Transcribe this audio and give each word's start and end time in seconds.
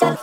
Nelson. 0.00 0.16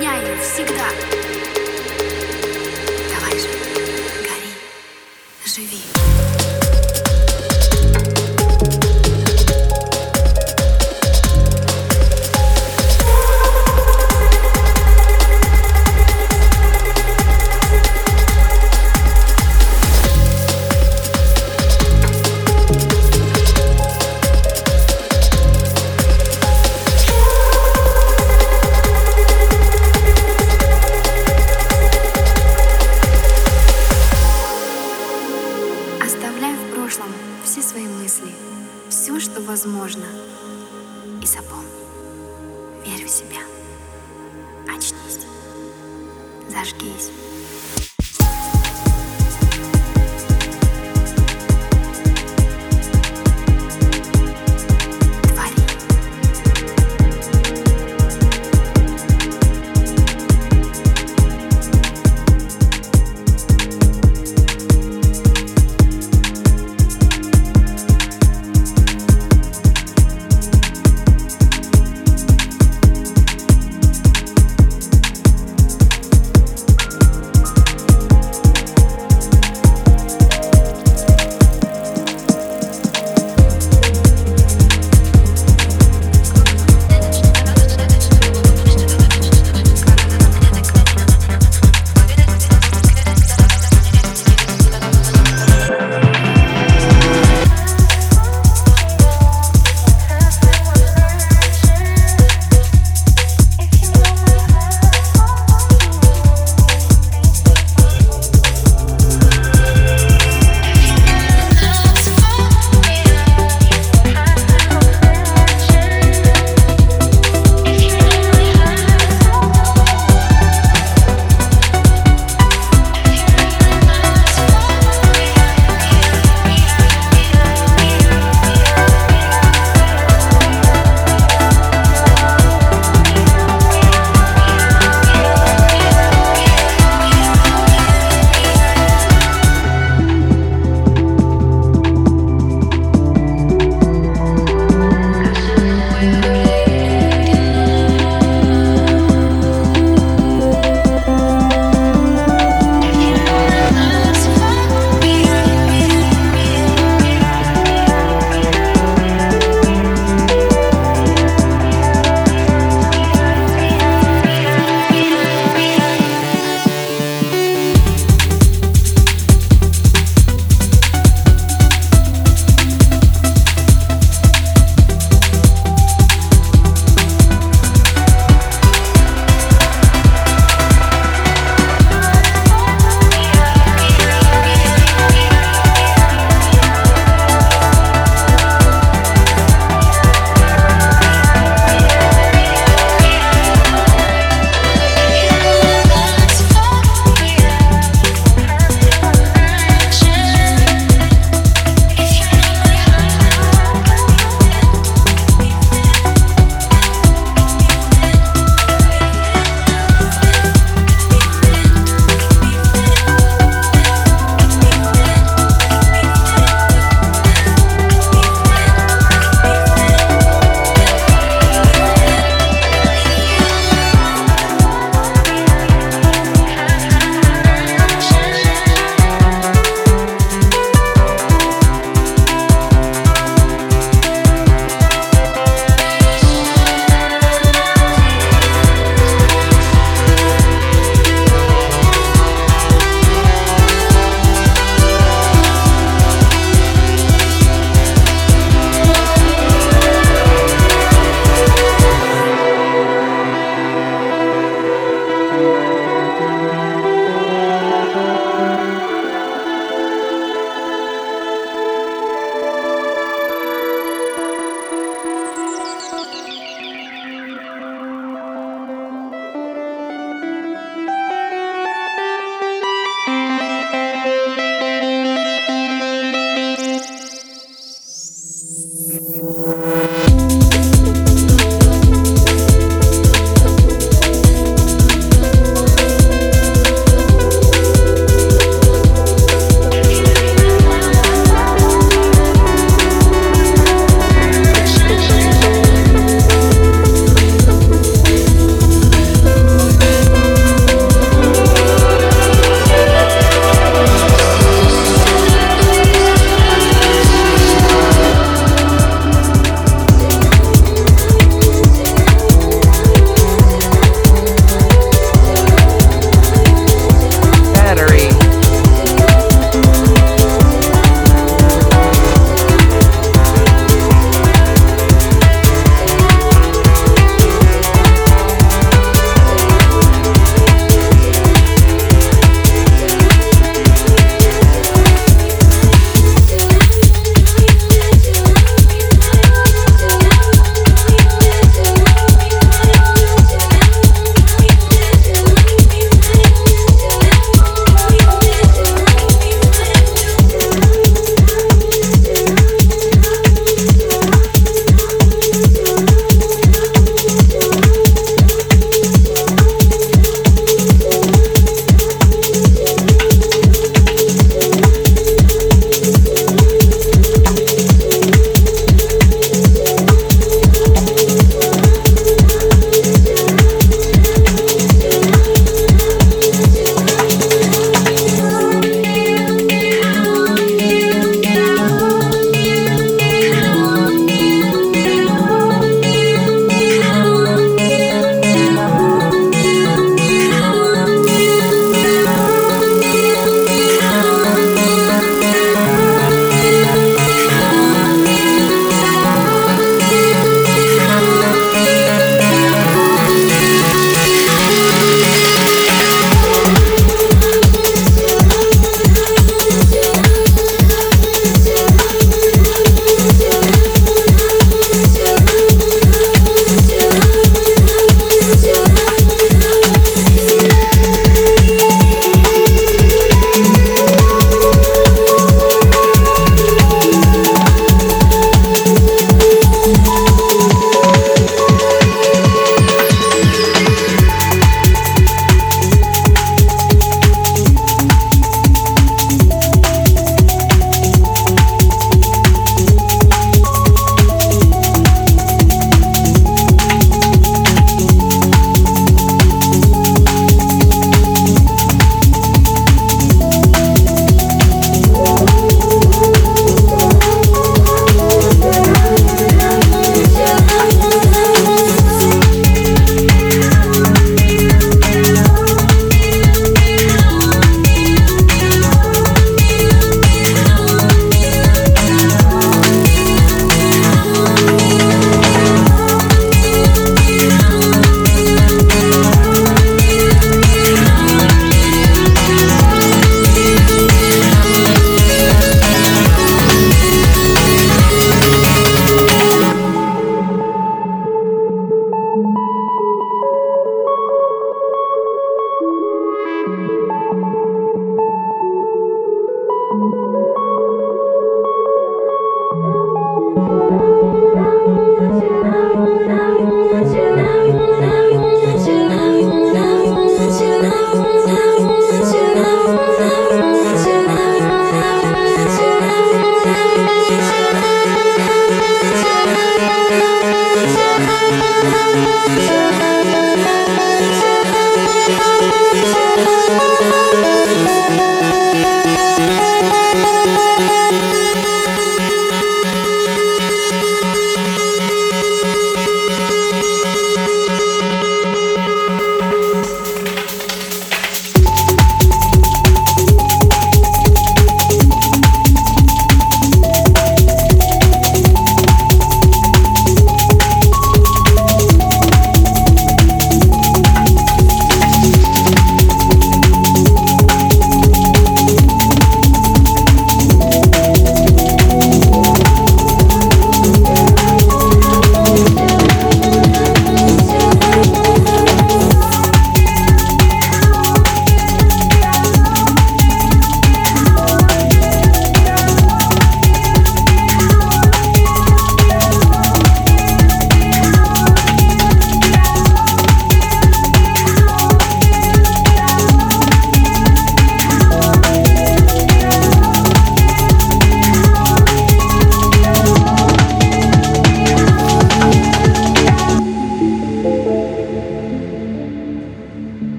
Меняй 0.00 0.18
ее 0.18 0.36
всегда. 0.40 0.88
Давай 3.10 3.38
же, 3.38 3.48
гори, 4.22 4.50
живи. 5.44 5.99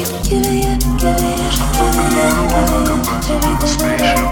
Keep 0.00 0.08
giving 0.22 0.62
you, 0.62 0.78
giving 0.96 1.28
you, 1.28 1.50
giving 1.76 2.08
you, 2.16 2.28
giving 2.56 3.50
you 3.52 3.60
everything 3.60 3.96
that 3.98 4.29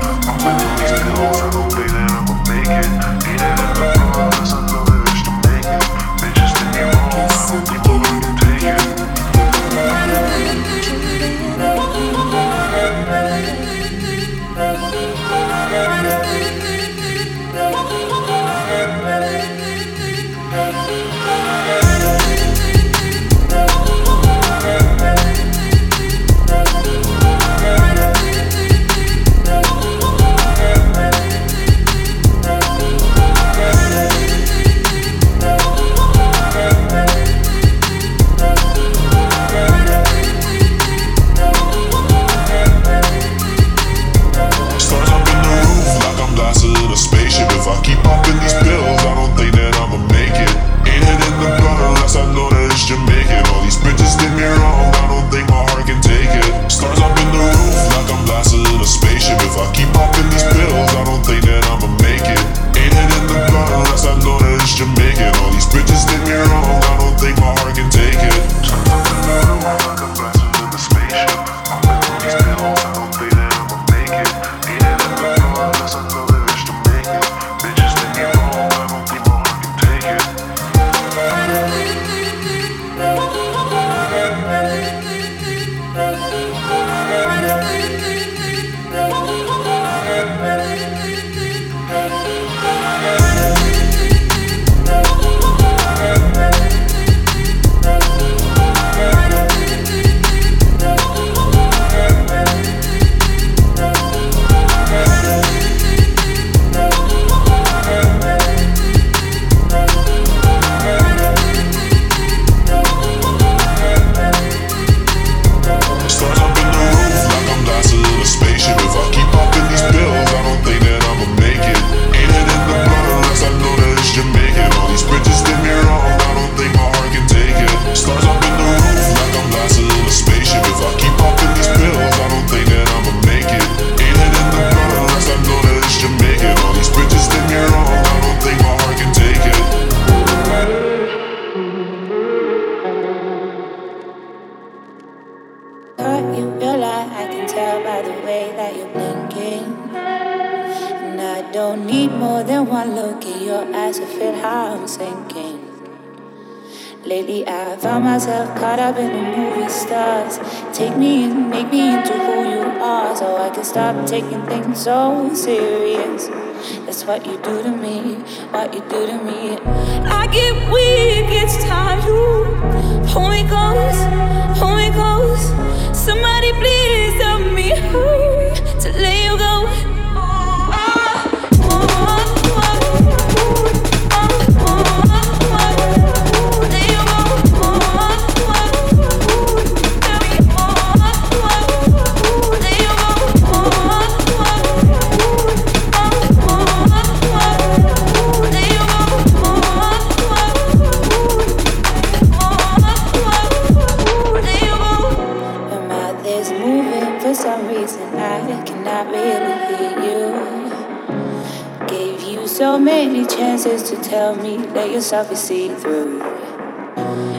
me 214.34 214.56
that 214.74 214.90
yourself 214.90 215.30
is 215.32 215.40
see 215.40 215.68
through. 215.74 216.22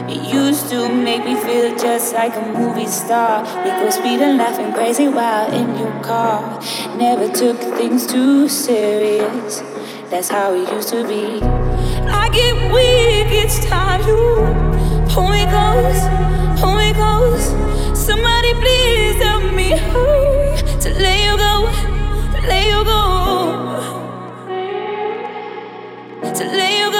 It 0.08 0.34
used 0.34 0.68
to 0.70 0.88
make 0.88 1.24
me 1.24 1.34
feel 1.36 1.76
just 1.76 2.14
like 2.14 2.34
a 2.34 2.46
movie 2.52 2.86
star. 2.86 3.42
We 3.64 3.70
go 3.70 3.90
speeding, 3.90 4.36
laughing 4.36 4.72
crazy 4.72 5.08
while 5.08 5.52
in 5.52 5.78
your 5.78 6.02
car. 6.02 6.60
Never 6.96 7.28
took 7.28 7.58
things 7.78 8.06
too 8.06 8.48
serious. 8.48 9.62
That's 10.10 10.28
how 10.28 10.54
it 10.54 10.72
used 10.72 10.88
to 10.88 11.06
be. 11.06 11.40
I 12.22 12.28
get 12.30 12.54
weak 12.72 13.30
each 13.42 13.64
time 13.66 14.00
you 14.08 14.18
pull 15.12 15.28
me 15.28 15.44
close, 15.46 16.00
pull 16.60 16.74
me 16.76 16.92
close. 16.94 17.46
Somebody 17.98 18.54
please 18.54 19.16
tell 19.22 19.40
me 19.40 19.70
to 20.80 20.88
let 21.04 21.18
you 21.26 21.36
go, 21.36 21.54
let 22.48 22.66
you 22.66 22.84
go 22.84 23.99
to 26.40 26.46
let 26.46 26.99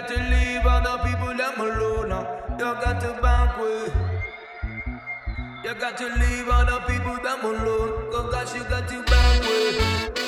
got 0.00 0.08
to 0.08 0.14
leave 0.14 0.66
all 0.66 0.82
the 0.82 0.98
people 1.04 1.34
them 1.34 1.58
alone. 1.58 2.12
Uh. 2.12 2.56
You 2.58 2.74
got 2.84 3.00
to 3.00 3.18
back 3.22 3.58
way. 3.58 3.90
You 5.64 5.74
got 5.74 5.96
to 5.96 6.06
leave 6.20 6.48
all 6.50 6.66
the 6.66 6.78
people 6.86 7.16
them 7.24 7.40
alone. 7.42 8.12
Cause 8.12 8.54
you 8.54 8.64
got 8.64 8.88
to 8.88 9.02
back 9.04 9.40
way. 9.40 10.25